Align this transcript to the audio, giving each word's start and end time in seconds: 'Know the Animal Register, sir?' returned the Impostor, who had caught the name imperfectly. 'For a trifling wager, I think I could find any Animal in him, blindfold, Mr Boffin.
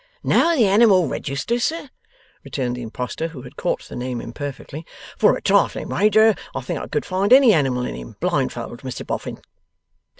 'Know 0.23 0.55
the 0.55 0.65
Animal 0.65 1.07
Register, 1.07 1.59
sir?' 1.59 1.91
returned 2.43 2.75
the 2.75 2.81
Impostor, 2.81 3.27
who 3.27 3.43
had 3.43 3.55
caught 3.55 3.83
the 3.83 3.95
name 3.95 4.19
imperfectly. 4.19 4.83
'For 5.15 5.37
a 5.37 5.43
trifling 5.43 5.89
wager, 5.89 6.33
I 6.55 6.61
think 6.61 6.79
I 6.79 6.87
could 6.87 7.05
find 7.05 7.31
any 7.31 7.53
Animal 7.53 7.85
in 7.85 7.93
him, 7.93 8.15
blindfold, 8.19 8.81
Mr 8.81 9.05
Boffin. 9.05 9.39